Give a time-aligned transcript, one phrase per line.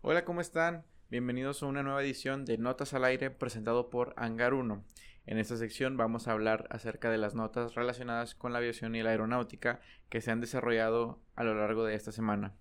[0.00, 0.84] Hola, ¿cómo están?
[1.10, 4.84] Bienvenidos a una nueva edición de Notas al Aire presentado por Hangar 1.
[5.26, 9.02] En esta sección vamos a hablar acerca de las notas relacionadas con la aviación y
[9.02, 12.54] la aeronáutica que se han desarrollado a lo largo de esta semana.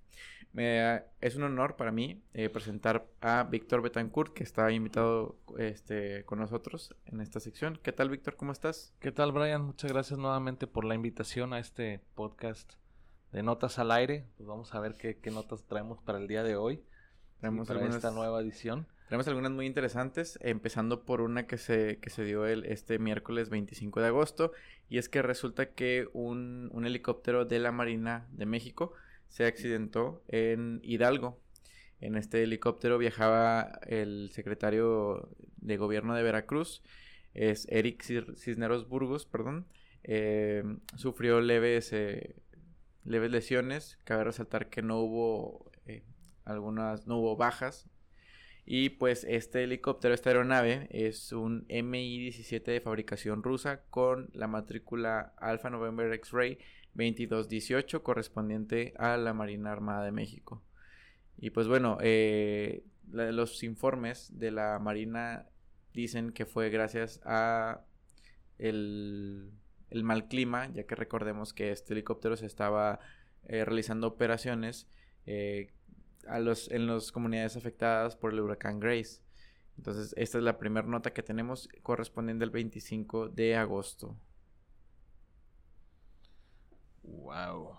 [0.56, 6.40] es un honor para mí eh, presentar a Víctor Betancourt, que está invitado este, con
[6.40, 7.80] nosotros en esta sección.
[7.84, 8.36] ¿Qué tal, Víctor?
[8.36, 8.96] ¿Cómo estás?
[9.00, 9.62] ¿Qué tal, Brian?
[9.62, 12.74] Muchas gracias nuevamente por la invitación a este podcast
[13.32, 14.26] de Notas al Aire.
[14.38, 16.84] Pues vamos a ver qué notas traemos para el día de hoy.
[17.42, 18.88] Tenemos para esta nueva edición.
[19.10, 23.50] Tenemos algunas muy interesantes, empezando por una que se, que se dio el, este miércoles
[23.50, 24.52] 25 de agosto,
[24.90, 28.94] y es que resulta que un, un helicóptero de la Marina de México
[29.30, 31.40] se accidentó en Hidalgo.
[32.02, 36.82] En este helicóptero viajaba el secretario de gobierno de Veracruz,
[37.38, 38.02] es Eric
[38.36, 39.68] Cisneros Burgos, perdón.
[40.04, 40.64] Eh,
[40.96, 42.36] sufrió leves, eh,
[43.06, 44.00] leves lesiones.
[44.06, 45.72] Cabe resaltar que no hubo
[46.48, 47.90] algunas, no hubo bajas.
[48.66, 55.34] Y pues este helicóptero, esta aeronave, es un MI-17 de fabricación rusa con la matrícula
[55.38, 56.58] Alpha November X-Ray
[56.94, 60.62] 2218 correspondiente a la Marina Armada de México.
[61.38, 65.46] Y pues bueno, eh, los informes de la Marina
[65.94, 67.82] dicen que fue gracias a
[68.58, 69.54] el,
[69.92, 73.00] mal clima, ya que recordemos que este helicóptero se estaba
[73.46, 74.90] eh, realizando operaciones
[75.26, 75.72] eh,
[76.30, 79.22] a los, en las comunidades afectadas por el huracán Grace.
[79.78, 84.16] Entonces, esta es la primera nota que tenemos correspondiente al 25 de agosto.
[87.04, 87.78] Wow.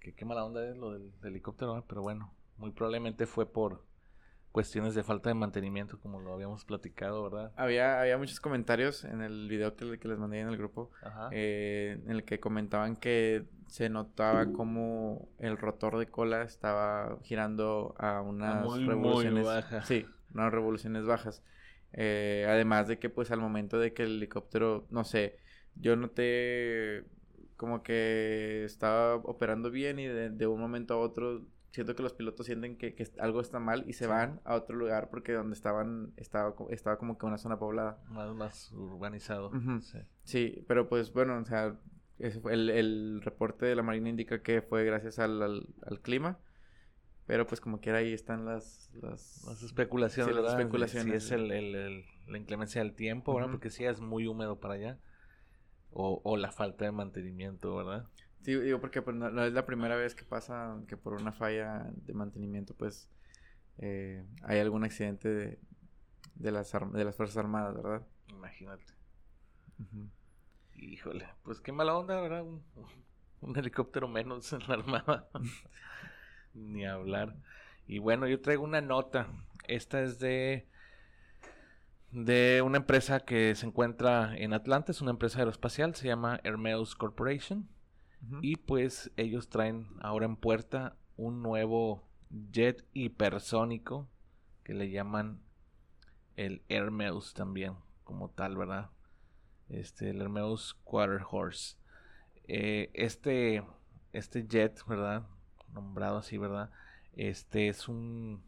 [0.00, 3.84] Qué, qué mala onda es lo del, helicóptero, pero bueno, muy probablemente fue por
[4.52, 7.52] cuestiones de falta de mantenimiento, como lo habíamos platicado, ¿verdad?
[7.56, 10.90] Había, había muchos comentarios en el video que, les mandé en el grupo,
[11.30, 17.94] eh, en el que comentaban que se notaba como el rotor de cola estaba girando
[17.98, 19.88] a unas revoluciones bajas.
[19.88, 21.42] Sí, unas revoluciones bajas.
[21.94, 25.38] Eh, además de que pues al momento de que el helicóptero, no sé,
[25.74, 27.04] yo noté
[27.56, 32.46] como que estaba operando bien y de un momento a otro siento que los pilotos
[32.46, 36.54] sienten que, algo está mal y se van a otro lugar porque donde estaban estaba,
[36.70, 37.98] estaba como que una zona poblada.
[38.10, 39.50] Más, más urbanizado.
[40.22, 40.64] sí.
[40.68, 41.76] pero pues bueno, o sea,
[42.18, 46.38] el, el, reporte de la Marina indica que fue gracias al, al, clima.
[47.26, 48.90] Pero pues como quiera ahí están las...
[49.00, 51.22] Las, especulaciones, las especulaciones.
[51.22, 53.50] Si es el, la inclemencia del tiempo, ¿verdad?
[53.50, 54.98] Porque si es muy húmedo para allá.
[55.92, 58.08] O, o la falta de mantenimiento, ¿verdad?
[58.42, 61.86] Sí, digo porque pues, no, es la primera vez que pasa que por una falla
[61.94, 63.08] de mantenimiento pues
[63.78, 65.58] eh, hay algún accidente de,
[66.34, 68.02] de, las de las Fuerzas Armadas, ¿verdad?
[68.28, 68.84] Imagínate.
[70.74, 72.44] Híjole, pues qué mala onda, ¿verdad?
[73.40, 75.28] Un, helicóptero menos en la Armada.
[76.54, 77.36] Ni hablar.
[77.86, 79.28] Y bueno, yo traigo una nota.
[79.66, 80.68] Esta es de
[82.12, 86.94] de una empresa que se encuentra en Atlanta, es una empresa aeroespacial, se llama Hermeus
[86.94, 87.68] Corporation.
[88.40, 92.08] Y pues ellos traen ahora en puerta un nuevo
[92.52, 94.08] jet hipersónico
[94.62, 95.40] que le llaman
[96.36, 97.74] el Hermeus también,
[98.04, 98.90] como tal, ¿verdad?
[99.68, 101.76] Este, el Hermeus Quarter Horse.
[102.46, 103.64] Eh, este,
[104.12, 105.26] este jet, ¿verdad?
[105.72, 106.70] Nombrado así, ¿verdad?
[107.14, 108.42] Este es un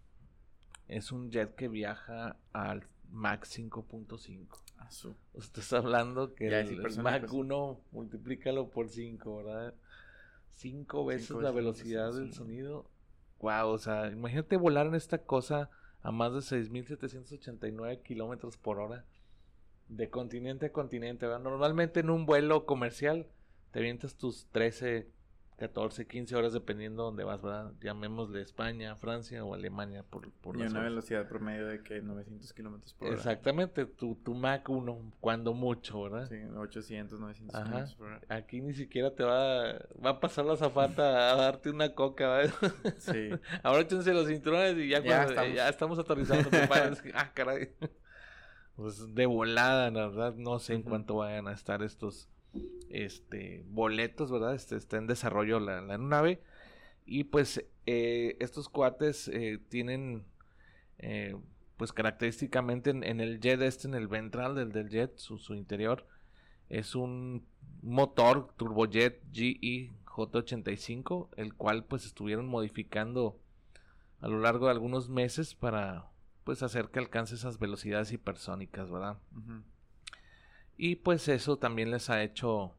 [0.88, 4.63] es un jet que viaja al Mach 5.5.
[5.32, 9.74] Usted está hablando que el, Mach 1 multiplícalo por 5, ¿verdad?
[10.50, 12.90] 5 veces la velocidad del sonido.
[13.40, 15.70] Wow, o sea, imagínate volar en esta cosa
[16.02, 19.04] a más de 6.789 kilómetros por hora
[19.88, 21.26] de continente a continente.
[21.26, 21.42] ¿verdad?
[21.42, 23.26] Normalmente en un vuelo comercial
[23.70, 25.08] te avientas tus 13,
[25.56, 27.72] 14, 15 horas dependiendo de dónde vas, ¿verdad?
[27.80, 32.92] Llamémosle España, Francia o Alemania por, por Y una velocidad promedio de que 900 kilómetros
[32.94, 33.16] por hora.
[33.16, 36.28] Exactamente, tu, tu Mac 1, cuando mucho, ¿verdad?
[36.28, 38.20] Sí, 800, 900 kilómetros por hora.
[38.28, 42.74] Aquí ni siquiera te va, va a pasar la zafata a darte una coca, ¿verdad?
[42.98, 43.30] Sí.
[43.62, 45.98] Ahora échense los cinturones y ya, ya, estamos.
[45.98, 46.50] aterrizando.
[47.14, 47.70] ah, caray.
[48.74, 52.28] Pues de volada, la verdad, no sé en cuánto vayan a estar estos
[52.88, 54.54] este, boletos, ¿verdad?
[54.54, 56.40] Este, está en desarrollo la, la nave.
[57.06, 60.24] Y pues eh, estos cuates eh, tienen,
[60.98, 61.36] eh,
[61.76, 66.06] pues característicamente en, el jet este, en el ventral del, del jet, su, su, interior,
[66.68, 67.46] es un
[67.82, 73.38] motor turbojet GE J85, el cual pues estuvieron modificando
[74.20, 76.06] a lo largo de algunos meses para
[76.44, 79.18] pues hacer que alcance esas velocidades hipersónicas, ¿verdad?
[80.76, 82.74] Y pues eso también les ha hecho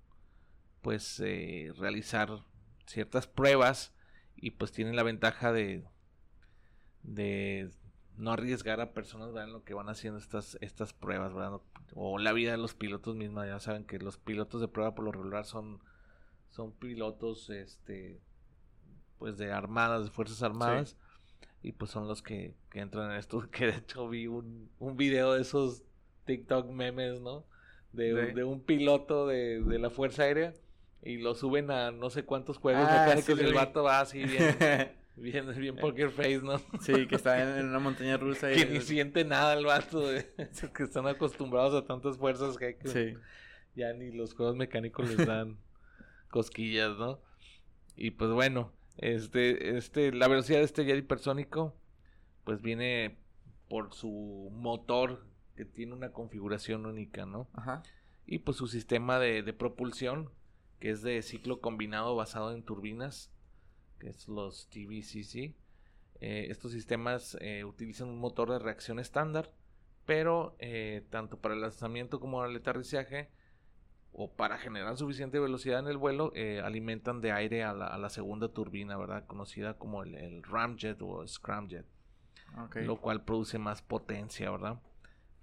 [0.82, 2.30] pues eh, realizar
[2.86, 3.94] ciertas pruebas
[4.36, 5.86] y pues tienen la ventaja de
[7.08, 7.72] de
[8.18, 9.46] no arriesgar a personas ¿verdad?
[9.48, 11.60] en lo que van haciendo estas, estas pruebas, ¿verdad?
[11.94, 15.06] O la vida de los pilotos misma, ya saben que los pilotos de prueba por
[15.06, 15.80] lo regular son,
[16.50, 18.22] son pilotos este
[19.18, 20.98] pues de armadas, de fuerzas armadas,
[21.62, 24.98] y pues son los que, que, entran en esto, que de hecho vi un, un
[24.98, 25.84] video de esos
[26.26, 27.46] TikTok memes, ¿no?
[27.96, 30.54] De, de un piloto de, de la Fuerza Aérea
[31.02, 34.00] y lo suben a no sé cuántos juegos Ah, mecánicos sí, y el vato va
[34.02, 34.56] así bien,
[35.16, 36.58] bien, bien poker face, ¿no?
[36.82, 38.52] sí, que está en, una montaña rusa.
[38.52, 42.58] y- que ni siente nada el vato, de- esos que están acostumbrados a tantas fuerzas
[42.58, 43.18] que, que Sí,
[43.76, 45.58] ya ni los juegos mecánicos les dan
[46.30, 47.22] cosquillas, ¿no?
[47.96, 51.76] Y pues bueno, este, este, la velocidad de este jet hipersónico,
[52.44, 53.18] pues viene
[53.70, 55.24] por su motor
[55.56, 57.48] que tiene una configuración única, ¿no?
[57.54, 57.84] ajá.
[58.28, 60.32] Y pues su sistema de, de propulsión,
[60.80, 63.32] que es de ciclo combinado basado en turbinas,
[64.00, 65.54] que es los TVCC.
[66.22, 69.52] Eh, estos sistemas eh, utilizan un motor de reacción estándar,
[70.06, 73.30] pero eh, tanto para el lanzamiento como el aterrizaje,
[74.18, 77.98] o para generar suficiente velocidad en el vuelo, eh, alimentan de aire a la, a
[77.98, 79.26] la segunda turbina, ¿verdad?
[79.28, 81.86] Conocida como el, el ramjet o scramjet
[82.76, 84.80] lo cual produce más potencia, ¿verdad?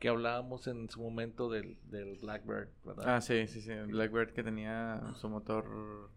[0.02, 3.14] Que hablábamos en su momento del, del Blackbird, ¿verdad?
[3.16, 3.72] Ah, sí, sí, sí.
[3.86, 6.10] Blackbird que tenía su motor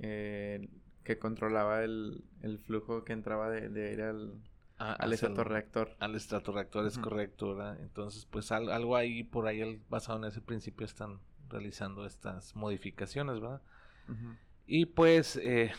[0.00, 0.68] eh,
[1.04, 4.34] que controlaba el, el flujo que entraba de, de aire al,
[4.78, 5.96] Ah, al estratorreactor.
[6.00, 7.80] Al estratorreactor es correcto, ¿verdad?
[7.80, 12.54] Entonces, pues al- algo ahí, por ahí, el- basado en ese principio, están realizando estas
[12.56, 13.62] modificaciones, ¿verdad?
[14.66, 15.72] Y pues, eh,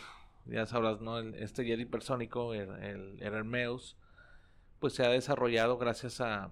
[0.45, 1.19] ya sabrás, ¿no?
[1.19, 3.97] El- este jet hipersónico, el, el, el Hermeus,
[4.79, 6.51] pues se ha desarrollado gracias a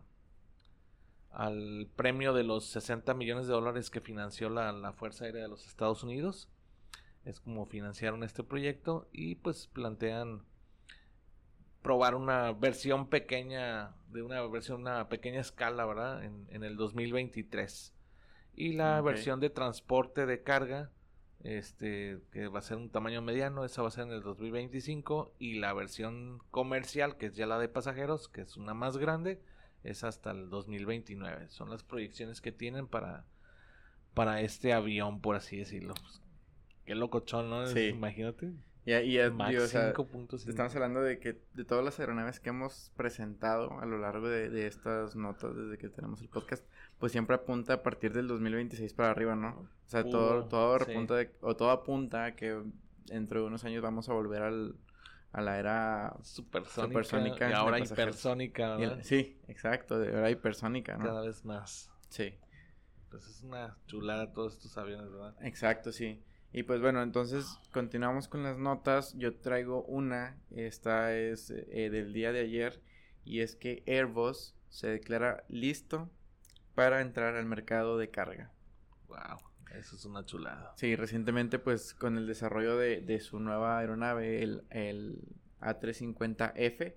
[1.31, 5.48] al premio de los 60 millones de dólares que financió la, la Fuerza Aérea de
[5.48, 6.50] los Estados Unidos.
[7.25, 10.44] Es como financiaron este proyecto y pues plantean
[11.81, 16.24] probar una versión pequeña, de una versión, una pequeña escala, ¿verdad?
[16.24, 17.94] En, en el 2023.
[18.54, 20.92] Y la versión de transporte de carga,
[21.44, 25.34] este, que va a ser un tamaño mediano, esa va a ser en el 2025.
[25.39, 29.42] Y la versión comercial, que es ya la de pasajeros, que es una más grande,
[29.83, 31.50] es hasta el 2029.
[31.50, 33.25] Son las proyecciones que tienen para,
[34.13, 35.94] para este avión, por así decirlo.
[36.01, 36.22] Pues,
[36.86, 37.68] qué locochón, ¿no?
[37.68, 37.88] Sí.
[37.88, 38.54] Imagínate.
[38.83, 40.50] Y, y ya, Mach digo, o sea, 5.5.
[40.50, 44.50] estamos hablando de que de todas las aeronaves que hemos presentado a lo largo de,
[44.50, 46.66] de estas notas desde que tenemos el podcast,
[46.98, 49.50] pues siempre apunta a partir del 2026 para arriba, ¿no?
[49.50, 50.86] O sea, todo, todo sí.
[50.86, 52.60] repunta de- o todo apunta a que
[53.06, 54.75] dentro de unos años vamos a volver al,
[55.31, 56.16] a la era...
[56.24, 59.04] supersónica, supersónica y de ahora hipersónica, y el- ¿verdad?
[59.04, 61.06] sí, exacto, de era hipersónica, ¿no?
[61.06, 61.89] cada vez más.
[62.10, 62.36] Sí.
[63.10, 65.36] Pues es una chulada todos estos aviones, ¿verdad?
[65.42, 66.24] Exacto, sí.
[66.54, 69.13] Y pues bueno, entonces continuamos con las notas.
[69.18, 72.81] Yo traigo una, esta es eh, del día de ayer,
[73.24, 76.10] y es que Airbus se declara listo
[76.75, 78.51] para entrar al mercado de carga.
[79.07, 79.39] Wow,
[79.78, 80.74] eso es una chulada.
[80.76, 85.20] Sí, recientemente pues con el desarrollo de, de su nueva aeronave, el, el
[85.60, 86.96] A350F,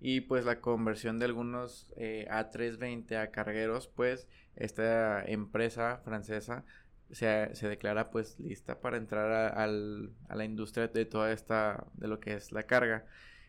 [0.00, 6.64] y pues la conversión de algunos eh, A320 a cargueros, pues esta empresa francesa
[7.10, 11.86] se, se declara pues lista para entrar a, al- a la industria de toda esta,
[11.94, 13.06] de lo que es la carga.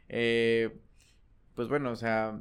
[0.07, 0.75] Eh,
[1.55, 2.39] pues bueno, o sea,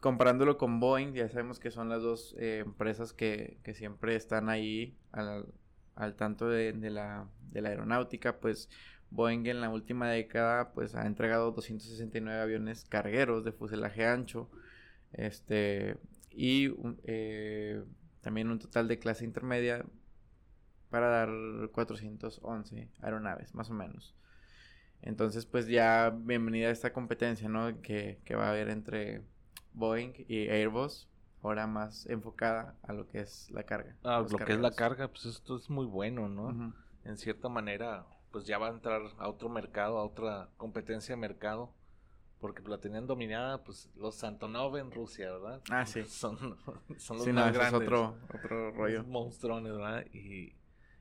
[0.00, 4.48] comparándolo con Boeing, ya sabemos que son las dos eh, empresas que, que siempre están
[4.48, 5.46] ahí al,
[5.94, 8.68] al tanto de, de la, de la aeronáutica, pues
[9.10, 14.50] Boeing en la última década pues ha entregado 269 aviones cargueros de fuselaje ancho,
[15.12, 15.98] este,
[16.30, 16.72] y
[17.04, 17.82] eh,
[18.20, 19.84] también un total de clase intermedia
[20.88, 21.30] para dar
[21.72, 24.14] 411 aeronaves, más o menos.
[25.02, 27.80] Entonces, pues ya bienvenida a esta competencia, ¿no?
[27.80, 29.22] Que, que va a haber entre
[29.74, 31.08] Boeing y Airbus,
[31.42, 33.96] ahora más enfocada a lo que es la carga.
[34.04, 36.74] Ah, lo que es la carga, pues esto es muy bueno, ¿no?
[37.04, 41.20] En cierta manera, pues ya va a entrar a otro mercado, a otra competencia de
[41.20, 41.72] mercado.
[42.40, 45.60] Porque la tenían dominada, pues, los Antonov en Rusia, ¿verdad?
[45.70, 46.02] Ah, sí.
[46.06, 46.38] Son,
[46.96, 47.82] son los Sí, no, más eso grandes.
[47.82, 49.04] es otro, otro rollo.
[49.04, 50.06] Monstruones, ¿verdad?
[50.14, 50.54] Y,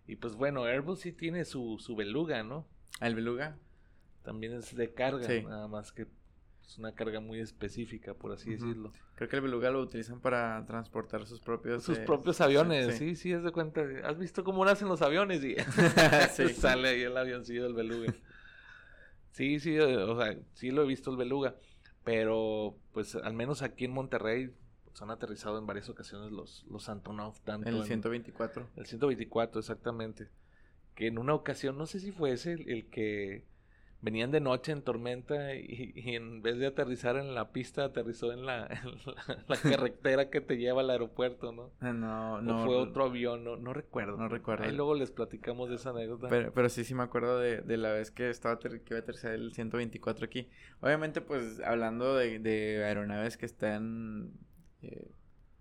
[0.05, 2.65] y pues bueno, Airbus sí tiene su, su beluga, ¿no?
[2.99, 3.57] ¿El beluga?
[4.23, 5.41] También es de carga, Sí.
[5.43, 6.07] nada más que
[6.69, 8.93] es una carga muy específica, por así decirlo.
[9.15, 11.83] Creo que el beluga lo utilizan para transportar sus propios...
[11.83, 13.09] Sus eh, propios aviones, sí.
[13.09, 13.81] sí, sí, es de cuenta.
[14.03, 15.43] ¿Has visto cómo nacen los aviones?
[15.43, 15.55] Y
[16.35, 16.49] Sí.
[16.49, 18.13] sale ahí el avioncillo del beluga.
[19.31, 21.55] Sí, sí, eh, o sea, sí lo he visto el beluga,
[22.03, 24.53] pero pues al menos aquí en Monterrey
[24.85, 28.67] pues, han aterrizado en varias ocasiones los, los Antonov, tanto El en- 124.
[28.75, 30.29] el 124, exactamente.
[30.93, 33.45] Que en una ocasión, no sé si fue ese el, el que
[34.01, 38.31] venían de noche en tormenta y, y en vez de aterrizar en la pista, aterrizó
[38.31, 41.71] en la, en la, la carretera que te lleva al aeropuerto, ¿no?
[41.81, 42.65] Ah, No, O no.
[42.65, 44.17] fue otro avión, no, no recuerdo.
[44.17, 44.63] No recuerdo.
[44.63, 46.27] Ahí luego les platicamos de esa anécdota.
[46.29, 49.01] Pero, pero sí, sí me acuerdo de, de la vez que estaba que iba a
[49.01, 50.47] aterrizar el 124 aquí.
[50.81, 54.31] Obviamente, pues, hablando de, de aeronaves que están
[54.81, 55.11] eh,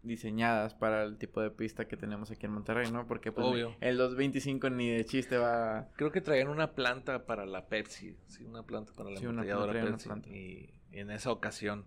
[0.03, 3.07] diseñadas para el tipo de pista que tenemos aquí en Monterrey, ¿no?
[3.07, 3.77] Porque, pues, Obvio.
[3.81, 5.89] el 225 ni de chiste va...
[5.97, 9.43] Creo que traían una planta para la Pepsi, sí, una planta para la Sí, una-
[9.43, 10.09] una Pepsi.
[10.09, 10.29] planta.
[10.31, 11.87] Y, y en esa ocasión,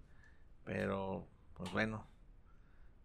[0.66, 2.06] pero pues bueno,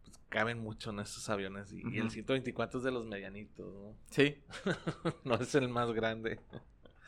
[0.05, 1.73] pues caben mucho en estos aviones.
[1.73, 2.11] Y, y el Ujú.
[2.11, 3.97] 124 es de los medianitos, ¿no?
[4.11, 4.43] Sí,
[5.25, 6.41] no es el más grande.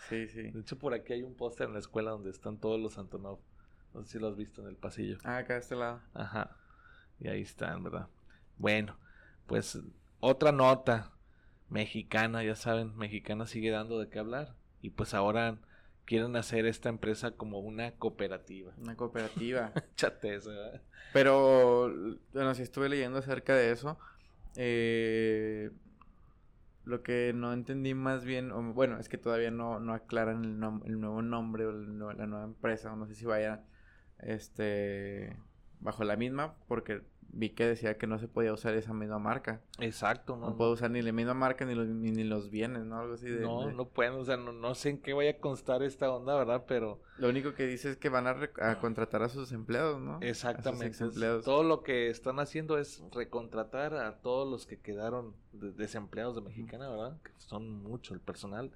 [0.09, 0.43] sí, sí.
[0.53, 3.41] De hecho, por aquí hay un póster en la escuela donde están todos los Antonov.
[3.95, 5.19] No sé si lo has visto en el pasillo.
[5.25, 6.01] Ah, acá de este lado.
[6.15, 6.57] Ajá.
[7.21, 8.09] Y ahí están, ¿verdad?
[8.59, 8.97] Bueno,
[9.47, 9.79] pues
[10.21, 11.11] otra nota
[11.69, 14.55] mexicana, ya saben, mexicana sigue dando de qué hablar.
[14.83, 15.59] Y pues ahora
[16.05, 18.73] quieren hacer esta empresa como una cooperativa.
[18.79, 19.73] Una cooperativa.
[19.97, 20.83] Chateza, ¿verdad?
[21.13, 21.93] Pero,
[22.33, 23.99] bueno, sí estuve leyendo acerca de eso.
[24.57, 25.71] Eh,
[26.85, 30.59] lo que no entendí más bien, o, bueno, es que todavía no, no aclaran el,
[30.59, 33.63] nom- el nuevo nombre o el la nueva empresa, o no sé si vaya
[34.21, 35.37] este,
[35.81, 39.61] bajo la misma, porque vi que decía que no se podía usar esa misma marca.
[39.79, 40.57] Exacto, No, ¿no?
[40.57, 42.99] puedo usar ni la misma marca ni los, ni, ni los bienes, ¿no?
[43.01, 43.41] Algo así de...
[43.41, 46.11] no, de- no pueden, o sea, no, no sé en qué vaya a constar esta
[46.11, 46.65] onda, ¿verdad?
[46.67, 50.15] Pero Lo único que dice es que van a, a contratar a sus empleados, ¿no?
[50.21, 50.87] Sus exactamente.
[50.87, 51.45] exempleados.
[51.45, 56.41] Todo lo que están haciendo es recontratar a todos los que quedaron de- desempleados de
[56.41, 57.21] Mexicana, ¿verdad?
[57.23, 58.73] Que son mucho el personal,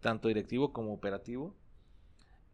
[0.00, 1.54] tanto directivo como operativo.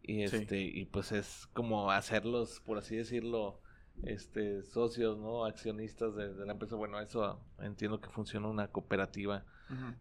[0.03, 0.35] Y Sí.
[0.35, 3.61] este, y pues es como hacerlos, por así decirlo,
[4.03, 5.45] este socios, ¿no?
[5.45, 6.75] Accionistas de, de la empresa.
[6.75, 9.45] Bueno, eso entiendo que funciona una cooperativa.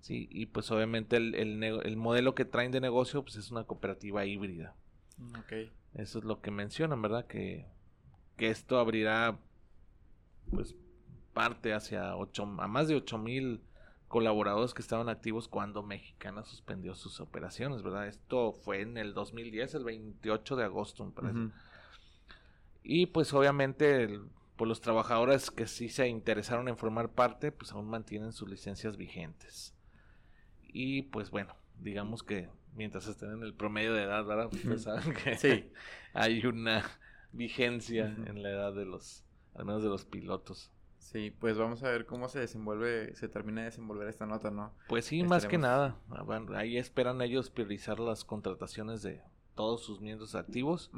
[0.01, 3.65] Sí, y pues obviamente el, el, el modelo que traen de negocio pues es una
[3.65, 4.75] cooperativa híbrida.
[5.39, 5.71] Ok.
[5.95, 7.27] Eso es lo que mencionan, ¿verdad?
[7.27, 7.67] Que,
[8.39, 9.39] que esto abrirá
[10.51, 10.75] pues
[11.35, 13.61] parte hacia ocho, a más de 8 mil
[14.09, 18.07] colaboradores que estaban activos cuando Mexicana suspendió sus operaciones, ¿verdad?
[18.09, 21.39] Esto fue en el 2010, el 28 de agosto, me parece.
[21.39, 21.53] Ujú.
[22.83, 27.73] Y pues obviamente el- pues los trabajadores que sí se interesaron en formar parte, pues
[27.73, 29.75] aún mantienen sus licencias vigentes.
[30.67, 34.49] Y pues bueno, digamos que mientras estén en el promedio de edad, ¿verdad?
[34.53, 35.71] Ustedes saben que Sí.
[36.13, 36.85] hay una
[37.33, 40.71] vigencia en la edad de los, al menos de los pilotos.
[40.99, 44.75] Sí, pues vamos a ver cómo se desenvuelve, se termina de desenvolver esta nota, ¿no?
[44.89, 46.25] Pues sí, más que nada, ah,
[46.57, 49.23] ahí esperan ellos priorizar las contrataciones de
[49.55, 50.91] todos sus miembros activos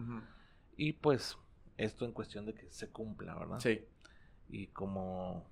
[0.76, 1.36] y pues
[1.84, 3.60] esto en cuestión de que se cumpla, ¿verdad?
[3.60, 3.84] Sí.
[4.48, 5.44] y como,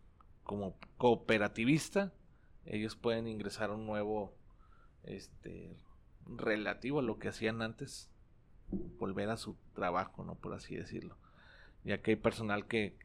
[0.44, 2.12] como cooperativista
[2.66, 4.34] ellos pueden ingresar a un nuevo
[5.04, 5.76] este
[6.26, 8.10] relativo a lo que hacían antes
[8.98, 11.16] volver a su trabajo no por así decirlo
[11.84, 12.98] ya que hay personal que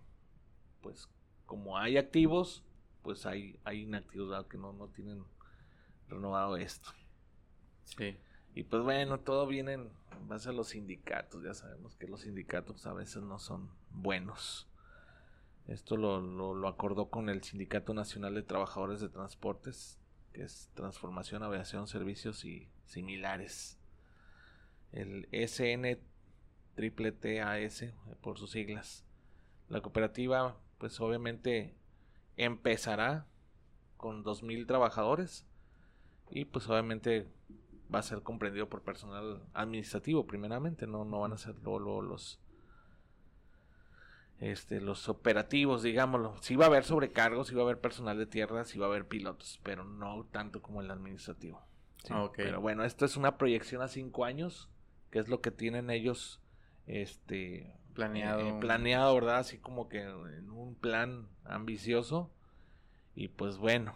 [0.81, 1.07] pues
[1.45, 2.63] como hay activos
[3.03, 4.47] pues hay hay inactivos ¿verdad?
[4.47, 5.23] que no no tienen
[6.09, 6.89] renovado esto
[7.85, 8.17] Sí.
[8.55, 9.89] Y pues bueno, todo viene en
[10.27, 11.43] base a los sindicatos.
[11.43, 14.67] Ya sabemos que los sindicatos a veces no son buenos.
[15.67, 19.97] Esto lo, lo, acordó con el Sindicato Nacional de Trabajadores de Transportes,
[20.33, 23.79] que es Transformación, Aviación, Servicios y similares.
[24.91, 25.99] El SN
[26.75, 29.05] triple TAS, eh, por sus siglas.
[29.69, 31.75] La cooperativa, pues obviamente
[32.35, 33.25] empezará
[33.97, 35.45] con 2.000 trabajadores
[36.29, 37.27] y pues obviamente
[37.93, 42.01] va a ser comprendido por personal administrativo primeramente, no, no van a ser luego, luego
[42.01, 42.39] los
[44.39, 46.35] este, los operativos, digámoslo.
[46.41, 48.89] Sí va a haber sobrecargos, sí va a haber personal de tierra, sí va a
[48.89, 51.61] haber pilotos, pero no tanto como el administrativo.
[52.03, 52.29] Sí, Ah.
[52.35, 54.69] Pero bueno, esto es una proyección a cinco años,
[55.11, 56.41] que es lo que tienen ellos
[56.87, 58.41] este Planeado.
[58.41, 59.37] eh, planeado, ¿verdad?
[59.37, 62.29] Así como que en un plan ambicioso.
[63.15, 63.95] Y pues bueno,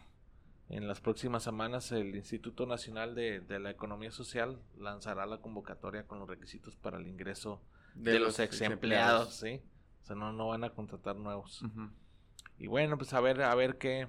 [0.70, 6.06] en las próximas semanas el Instituto Nacional de, de la Economía Social lanzará la convocatoria
[6.06, 7.62] con los requisitos para el ingreso
[7.96, 9.62] de, los, ex empleados, ¿sí?
[10.04, 11.64] O sea, no, no van a contratar nuevos.
[12.58, 14.08] Y bueno, pues a ver, a ver qué,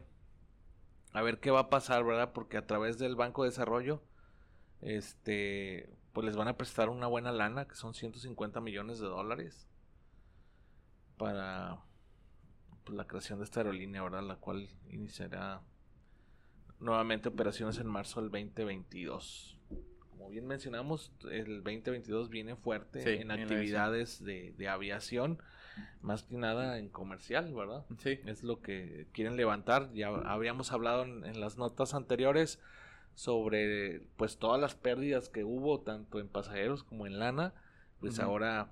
[1.12, 2.33] a ver qué va a pasar, ¿verdad?
[2.33, 4.03] Porque a través del Banco de Desarrollo,
[4.81, 9.69] este, pues les van a prestar una buena lana, que son 150 millones de dólares,
[11.17, 11.79] para
[12.85, 14.23] pues, la creación de esta aerolínea, ¿verdad?
[14.23, 15.62] La cual iniciará
[16.80, 19.58] nuevamente operaciones en marzo del 2022.
[20.11, 25.40] Como bien mencionamos, el 2022 viene fuerte Sí, en actividades de, de aviación,
[26.02, 27.85] más que nada en comercial, ¿verdad?
[27.99, 28.20] Sí.
[28.26, 29.92] Es lo que quieren levantar.
[29.92, 32.61] Ya habíamos hablado en, en las notas anteriores
[33.14, 37.52] sobre pues todas las pérdidas que hubo tanto en pasajeros como en lana,
[38.00, 38.70] pues ahora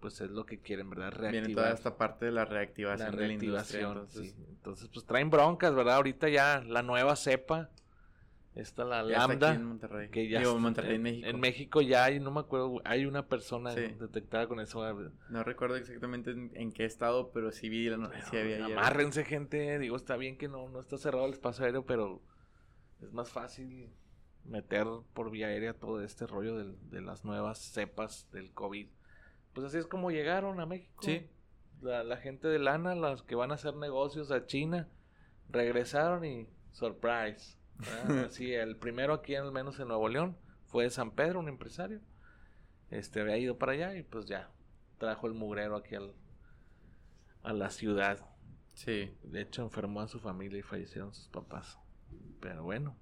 [0.00, 1.10] pues es lo que quieren, ¿verdad?
[1.10, 1.32] Reactivar.
[1.32, 3.10] Viene toda esta parte de la reactivación.
[3.10, 4.32] La reactivación, entonces...
[4.32, 4.44] Sí.
[4.48, 5.96] entonces pues traen broncas, ¿verdad?
[5.96, 7.70] Ahorita ya la nueva cepa
[8.56, 9.54] Está la Lambda.
[9.54, 10.08] en Monterrey.
[10.08, 11.28] Que ya en Monterrey, en México.
[11.28, 14.82] En México ya hay, no me acuerdo, hay una persona detectada con eso.
[15.28, 18.40] No recuerdo exactamente en, qué estado, pero sí vi la noticia.
[18.40, 19.78] Había amárrense, gente.
[19.78, 22.22] Digo, está bien que no, no está cerrado el espacio aéreo, pero
[23.02, 23.90] es más fácil
[24.44, 28.88] meter por vía aérea todo este rollo de las nuevas cepas del COVID.
[29.56, 31.02] Pues así es como llegaron a México.
[31.02, 31.26] Sí.
[31.80, 34.88] La, la gente de lana, las que van a hacer negocios a China,
[35.48, 37.56] regresaron y surprise
[38.30, 40.36] sí, el primero aquí, al menos en Nuevo León,
[40.66, 42.00] fue de San Pedro, un empresario.
[42.90, 44.50] Este había ido para allá y pues ya
[44.98, 46.14] trajo el mugrero aquí al,
[47.42, 48.20] a la ciudad.
[48.74, 49.16] Sí.
[49.22, 51.78] De hecho, enfermó a su familia y fallecieron sus papás.
[52.40, 52.96] Pero bueno,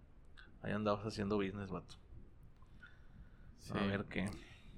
[0.62, 1.96] ahí andamos haciendo business, vato.
[3.75, 4.28] A ver qué.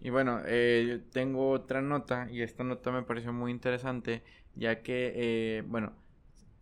[0.01, 4.23] Y bueno, eh, tengo otra nota y esta nota me pareció muy interesante,
[4.55, 5.95] ya que, eh, bueno,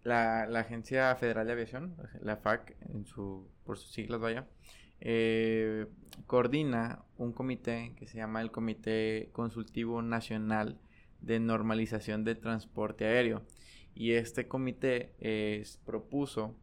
[0.03, 4.47] la, Agencia Federal de Aviación, la FAC, en su, por sus siglas vaya,
[5.00, 5.87] eh,
[6.26, 10.79] coordina un comité que se llama el Comité Consultivo Nacional
[11.21, 13.43] de Normalización de Transporte Aéreo.
[13.95, 15.12] Y este comité
[15.85, 16.57] propuso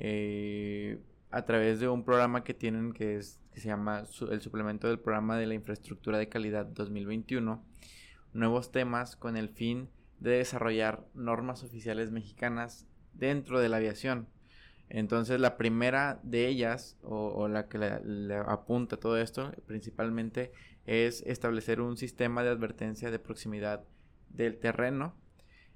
[0.00, 4.88] eh, a través de un programa que tienen que, es, que se llama el suplemento
[4.88, 7.62] del programa de la infraestructura de calidad 2021,
[8.32, 9.88] nuevos temas con el fin
[10.20, 14.28] de desarrollar normas oficiales mexicanas dentro de la aviación.
[14.90, 20.52] Entonces la primera de ellas, o, la que le, apunta todo esto, principalmente
[20.86, 23.84] es establecer un sistema de advertencia de proximidad
[24.30, 25.14] del terreno,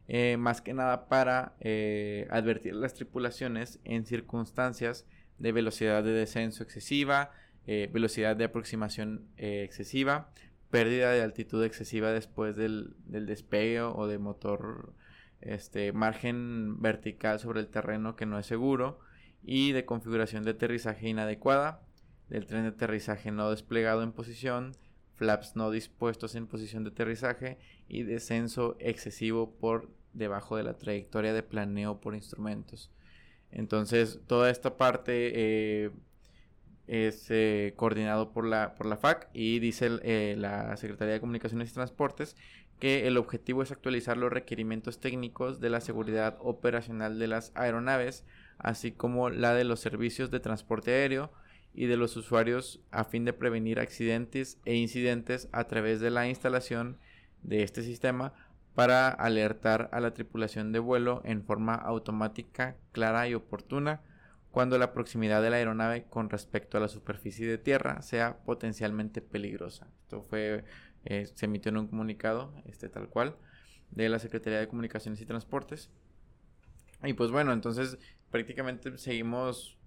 [0.08, 5.06] eh, más que nada para eh, advertir las tripulaciones en circunstancias
[5.38, 7.30] de velocidad de descenso excesiva,
[7.66, 10.30] eh, velocidad de aproximación excesiva,
[10.70, 14.94] pérdida de altitud excesiva después del, despegue o de motor,
[15.40, 19.00] este, margen vertical sobre el terreno que no es seguro
[19.42, 21.82] y de configuración de aterrizaje inadecuada,
[22.28, 24.72] del tren de aterrizaje no desplegado en posición,
[25.14, 31.34] flaps no dispuestos en posición de aterrizaje y descenso excesivo por debajo de la trayectoria
[31.34, 32.90] de planeo por instrumentos.
[33.52, 35.90] Entonces, toda esta parte eh,
[36.86, 41.70] es eh, coordinado por la, por la FAC y dice eh, la Secretaría de Comunicaciones
[41.70, 42.36] y Transportes
[42.80, 48.24] que el objetivo es actualizar los requerimientos técnicos de la seguridad operacional de las aeronaves,
[48.58, 51.30] así como la de los servicios de transporte aéreo
[51.74, 56.28] y de los usuarios a fin de prevenir accidentes e incidentes a través de la
[56.28, 56.98] instalación
[57.42, 58.34] de este sistema
[58.74, 64.00] para alertar a la tripulación de vuelo en forma automática, clara y oportuna
[64.50, 69.22] cuando la proximidad de la aeronave con respecto a la superficie de tierra sea potencialmente
[69.22, 69.88] peligrosa.
[70.02, 70.64] Esto fue,
[71.04, 73.36] eh, se emitió en un comunicado, este tal cual,
[73.90, 75.90] de la Secretaría de Comunicaciones y Transportes.
[77.02, 77.98] Y pues bueno, entonces
[78.30, 79.78] prácticamente seguimos,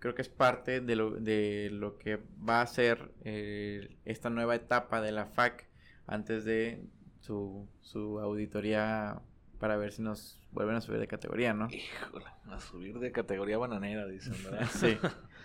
[0.00, 4.56] creo que es parte de lo, de lo que va a ser eh, esta nueva
[4.56, 5.68] etapa de la FAC
[6.06, 6.82] antes de
[7.28, 9.20] su, su auditoría
[9.60, 11.68] para ver si nos vuelven a subir de categoría, ¿no?
[11.70, 14.66] Híjole, a subir de categoría bananera, dicen, ¿verdad?
[14.70, 14.96] sí.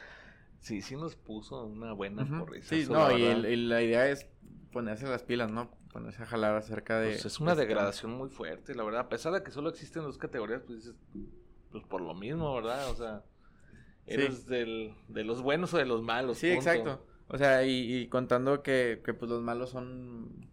[0.60, 4.30] sí, sí nos puso una buena uh Sí, no, y, la idea es
[4.72, 5.72] ponerse las pilas, ¿no?
[5.92, 7.10] Ponerse a jalar acerca de...
[7.10, 9.02] Pues es una degradación muy fuerte, la verdad.
[9.02, 10.96] A pesar de que solo existen dos categorías, pues dices,
[11.70, 12.90] pues por lo mismo, ¿verdad?
[12.92, 13.24] O sea,
[14.06, 16.38] eres del, de los buenos o de los malos.
[16.38, 17.06] Sí, exacto.
[17.28, 20.53] O sea, y, contando que, que pues los malos son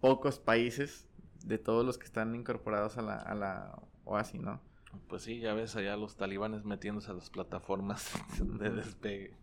[0.00, 1.08] pocos países
[1.44, 4.60] de todos los que están incorporados a la, a la OASI, ¿no?
[5.08, 9.36] Pues sí, ya ves allá los talibanes metiéndose a las plataformas de despegue.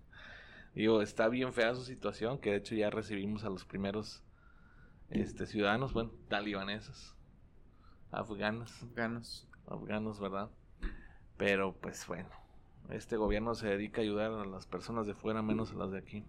[0.73, 4.23] Digo, está bien fea su situación, que de hecho ya recibimos a los primeros
[5.09, 7.15] este, ciudadanos, bueno, talibaneses,
[8.11, 8.83] afganos.
[8.83, 9.47] Afganos.
[9.67, 10.49] Afganos, ¿verdad?
[11.37, 12.29] Pero pues bueno,
[12.89, 15.99] este gobierno se dedica a ayudar a las personas de fuera menos a las de
[15.99, 16.25] aquí.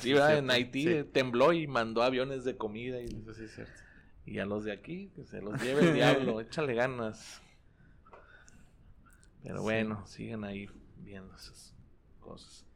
[0.00, 3.00] Sí, en Haití tembló y mandó aviones de comida.
[3.00, 3.06] Y...
[3.06, 3.72] Eso sí es cierto.
[4.26, 7.42] Y a los de aquí, que se los lleve el diablo, échale ganas.
[9.42, 11.74] Pero bueno, siguen ahí viendo esas
[12.20, 12.66] cosas.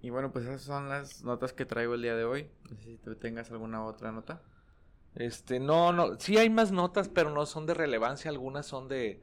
[0.00, 2.50] Y bueno, pues esas son las notas que traigo el día de hoy.
[2.70, 4.42] No sé si tú tengas alguna otra nota.
[5.14, 9.22] Este, no, no, sí hay más notas, pero no son de relevancia, algunas son de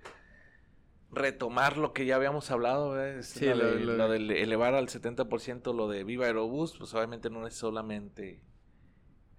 [1.12, 6.26] retomar lo que ya habíamos hablado, sí, lo, de, elevar al 70% lo de Viva
[6.26, 8.42] Aerobús, pues obviamente no es solamente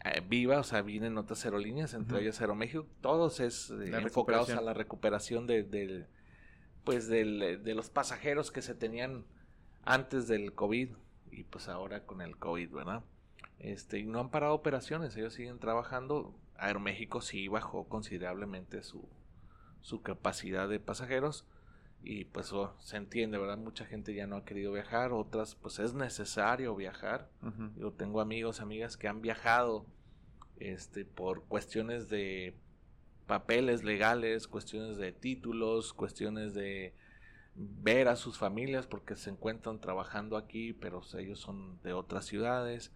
[0.04, 4.60] eh, viva, o sea, vienen otras aerolíneas, entre ellas Aeroméxico, todos es eh, enfocados a
[4.60, 6.06] la recuperación de,
[6.84, 9.24] pues de los pasajeros que se tenían
[9.84, 10.90] antes del COVID
[11.30, 13.04] y pues ahora con el COVID, ¿verdad?
[13.58, 16.34] Este, y no han parado operaciones, ellos siguen trabajando.
[16.56, 19.08] Aeroméxico sí bajó considerablemente su,
[19.80, 21.46] su capacidad de pasajeros
[22.04, 23.58] y pues oh, se entiende, ¿verdad?
[23.58, 27.28] Mucha gente ya no ha querido viajar, otras pues es necesario viajar.
[27.76, 29.86] Yo tengo amigos, amigas que han viajado
[30.58, 32.56] este por cuestiones de
[33.26, 36.94] papeles legales, cuestiones de títulos, cuestiones de
[37.54, 42.92] ver a sus familias porque se encuentran trabajando aquí, pero ellos son de otras ciudades.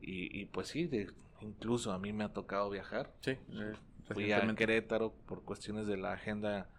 [0.00, 0.88] Y, pues sí,
[1.40, 3.12] incluso a mí me ha tocado viajar.
[3.20, 3.72] Sí, eh,
[4.14, 6.70] Fui a Querétaro por cuestiones de la agenda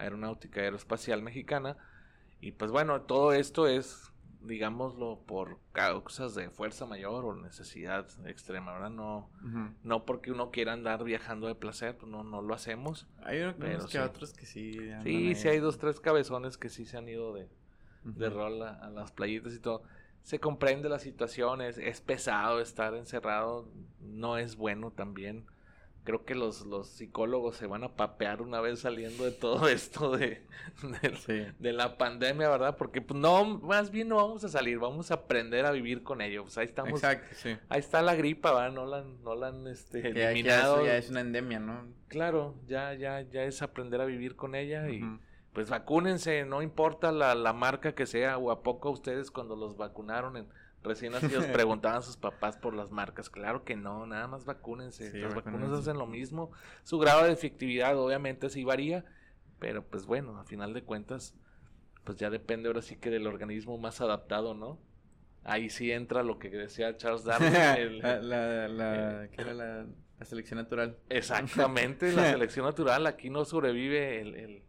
[0.00, 1.76] aeronáutica aeroespacial mexicana.
[2.40, 8.72] Y pues bueno, todo esto es, digámoslo, por causas de fuerza mayor o necesidad extrema,
[8.72, 8.90] ¿verdad?
[8.90, 9.30] No,
[9.82, 13.06] no porque uno quiera andar viajando de placer, pues no, no lo hacemos.
[13.22, 14.72] Hay unos que otros que sí.
[15.04, 17.48] Sí, sí hay dos, tres cabezones que sí se han ido de,
[18.04, 19.82] de rol a, las playitas y todo
[20.22, 23.66] se comprende la situación, es, es, pesado estar encerrado,
[24.00, 25.46] no es bueno también
[26.04, 30.16] creo que los, los psicólogos se van a papear una vez saliendo de todo esto
[30.16, 30.42] de,
[31.58, 32.76] de, la pandemia, ¿verdad?
[32.76, 36.20] Porque pues, no, más bien no vamos a salir, vamos a aprender a vivir con
[36.20, 36.42] ello.
[36.44, 36.92] Pues ahí estamos.
[36.92, 37.56] Exacto, sí.
[37.68, 38.72] Ahí está la gripa, ¿verdad?
[38.72, 40.84] No la, no la han este, eliminado.
[40.84, 41.86] Ya, es una endemia, ¿no?
[42.08, 45.02] Claro, ya, ya, ya es aprender a vivir con ella y
[45.52, 49.76] pues vacúnense, no importa la, la marca que sea, o a poco ustedes cuando los
[49.76, 50.48] vacunaron en
[50.82, 53.28] Recién nacidos preguntaban a sus papás por las marcas.
[53.30, 55.16] Claro que no, nada más vacúnense.
[55.18, 56.50] las vacunas hacen lo mismo.
[56.84, 59.04] Su grado de efectividad obviamente sí varía,
[59.58, 61.34] pero pues bueno, a final de cuentas,
[62.04, 64.78] pues ya depende ahora sí que del organismo más adaptado, ¿no?
[65.44, 67.52] Ahí sí entra lo que decía Charles Darwin.
[68.02, 69.86] la, la, era la,
[70.22, 70.98] selección natural.
[71.08, 73.06] Exactamente, la selección natural.
[73.06, 74.62] Aquí no sobrevive el,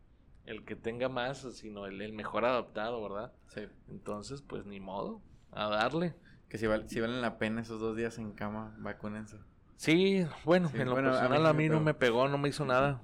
[0.46, 3.34] el, que tenga más, sino el, el mejor adaptado, ¿verdad?
[3.48, 3.68] Sí.
[3.90, 5.22] Entonces, pues ni modo
[5.52, 6.16] a darle.
[6.50, 9.38] Que si, si valen la pena esos dos días en cama, vacúnense.
[9.78, 13.02] Sí, bueno, en lo personal a mí, no me pegó, no me hizo nada.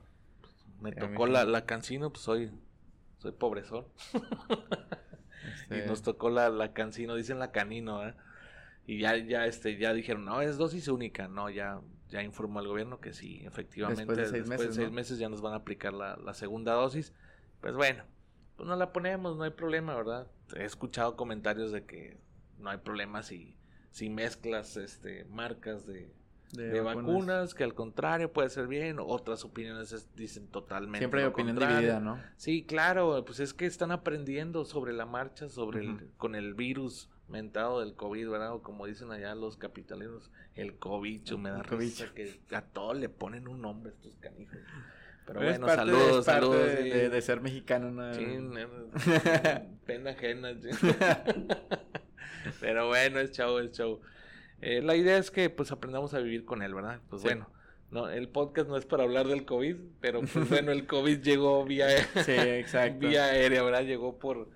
[0.80, 2.52] Me tocó la, la cancino, pues soy,
[3.18, 3.86] soy pobrezón.
[5.70, 8.14] Y este nos tocó la, la cancino, dicen la canino, ¿eh?
[8.86, 11.28] Y ya, ya, este, ya dijeron, no, es dosis única.
[11.28, 15.30] No, ya, ya informó el gobierno que sí, efectivamente, después de seis, meses, meses, ya
[15.30, 17.14] nos van a aplicar la, la segunda dosis.
[17.60, 18.04] Pues bueno,
[18.56, 20.28] pues no la ponemos, no hay problema, ¿verdad?
[20.56, 22.18] He escuchado comentarios de que
[22.60, 23.56] no hay problema si,
[23.92, 26.12] si mezclas este, marcas de,
[26.54, 27.54] de, vacunas.
[27.54, 31.00] que al contrario puede ser bien, otras opiniones dicen totalmente.
[31.00, 32.22] Siempre hay opinión dividida, ¿no?
[32.38, 37.10] Sí, claro, pues es que están aprendiendo sobre la marcha, sobre el, con el virus
[37.28, 38.54] mentado del COVID, ¿verdad?
[38.54, 43.10] O como dicen allá los capitalinos, el COVID, me da risa que a todo le
[43.10, 44.58] ponen un nombre estos canijos.
[45.26, 46.66] Pero bueno, saludos, saludos.
[46.66, 48.14] De, ser mexicano, ¿no?
[48.14, 48.24] Sí,
[49.86, 50.54] pena ajena.
[52.60, 54.02] Pero bueno, es show, es show.
[54.62, 57.00] Eh, la idea es que pues aprendamos a vivir con él, ¿verdad?
[57.10, 57.50] Pues bueno,
[57.92, 61.64] no, el podcast no es para hablar del COVID, pero pues bueno, el COVID llegó
[61.64, 61.90] vía,
[62.24, 63.08] sí, exacto.
[63.08, 63.84] vía aérea, ¿verdad?
[63.84, 64.50] Llegó por,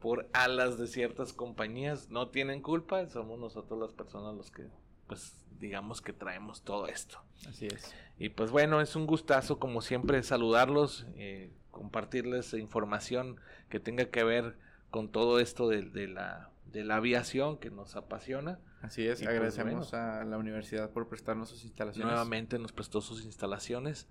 [0.00, 2.10] por alas de ciertas compañías.
[2.10, 4.64] No tienen culpa, somos nosotros las personas los que,
[5.06, 7.20] pues, digamos que traemos todo esto.
[7.46, 7.94] Así es.
[8.18, 13.36] Y pues bueno, es un gustazo como siempre saludarlos, eh, compartirles información
[13.68, 14.56] que tenga que ver
[14.90, 18.58] con todo esto de, de la de la aviación que nos apasiona.
[18.82, 22.06] Así es, pues, agradecemos a la universidad por prestarnos sus instalaciones.
[22.06, 24.08] Nuevamente nos prestó sus instalaciones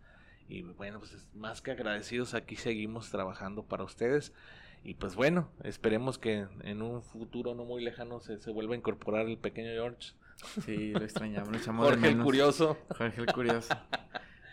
[0.49, 4.33] y bueno, pues más que agradecidos aquí seguimos trabajando para ustedes.
[4.83, 8.77] Y pues bueno, esperemos que en un futuro no muy lejano se, se vuelva a
[8.77, 10.13] incorporar el pequeño George.
[10.63, 12.77] Sí, lo extrañamos, lo echamos Jorge el Curioso.
[12.95, 13.75] Jorge el Curioso.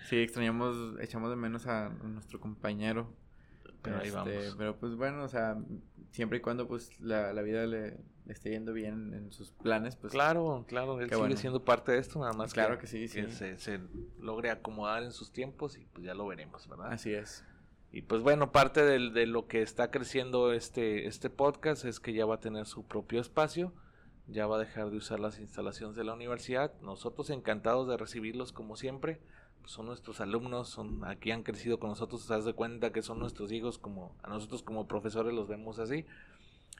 [0.08, 3.12] Sí, extrañamos, echamos de menos a nuestro compañero.
[3.84, 4.54] Pero ahí este, vamos.
[4.58, 5.56] Pero pues bueno, o sea,
[6.10, 10.12] siempre y cuando pues la, la vida le, esté yendo bien en sus planes, pues...
[10.12, 13.58] Claro, claro, él sigue siendo parte de esto, nada más claro que, sí, que se,
[13.58, 13.80] se,
[14.18, 16.92] logre acomodar en sus tiempos y pues ya lo veremos, ¿verdad?
[16.92, 17.44] Así es.
[17.92, 22.12] Y pues bueno, parte de, de lo que está creciendo este, este podcast es que
[22.12, 23.72] ya va a tener su propio espacio,
[24.26, 28.52] ya va a dejar de usar las instalaciones de la universidad, nosotros encantados de recibirlos
[28.52, 29.20] como siempre,
[29.66, 33.18] son nuestros alumnos, son aquí han crecido con nosotros, se das de cuenta que son
[33.18, 36.06] nuestros hijos como a nosotros como profesores los vemos así.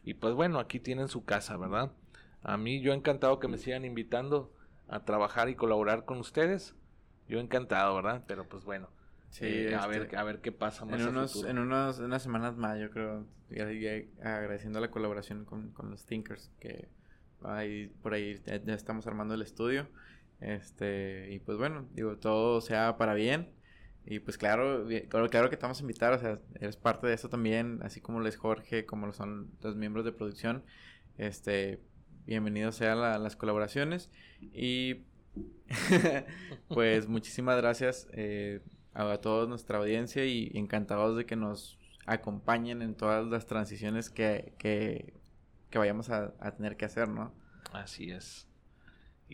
[0.03, 1.92] Y pues bueno, aquí tienen su casa, ¿verdad?
[2.42, 4.53] A mí yo encantado que me sigan invitando
[4.88, 6.75] a trabajar y colaborar con ustedes.
[7.27, 8.23] Yo encantado, ¿verdad?
[8.27, 8.90] Pero pues bueno.
[9.31, 12.23] Sí, eh, a ver este, a ver qué pasa más en unos en unos, unas
[12.23, 13.27] semanas más yo creo
[14.23, 16.88] agradeciendo la colaboración con, con los thinkers que
[17.42, 19.88] ahí por ahí ya estamos armando el estudio
[20.45, 23.51] este, y pues bueno, digo, todo sea para bien.
[24.07, 27.15] Y pues claro, claro, claro que te vamos a invitar, o sea, eres parte de
[27.15, 30.63] eso también, así como lo es Jorge, como lo son los miembros de producción.
[31.17, 31.81] Este,
[32.27, 34.11] bienvenidos sean las colaboraciones.
[34.53, 35.05] Y
[36.69, 38.61] pues muchísimas gracias eh,
[38.93, 44.53] a, toda nuestra audiencia y encantados de que nos acompañen en todas las transiciones que,
[44.59, 45.15] que,
[45.79, 47.33] vayamos a, tener que hacer, ¿no?
[47.73, 48.47] Así es.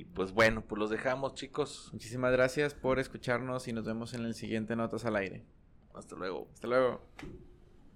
[0.01, 1.91] Y pues bueno, pues los dejamos, chicos.
[1.93, 5.45] Muchísimas gracias por escucharnos y nos vemos en el siguiente Notas al Aire.
[5.93, 6.49] Hasta luego.
[6.55, 7.03] Hasta luego.